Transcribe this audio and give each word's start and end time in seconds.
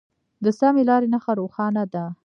د 0.43 0.45
سمې 0.59 0.83
لارې 0.89 1.07
نښه 1.13 1.31
روښانه 1.39 1.83
ده. 1.93 2.05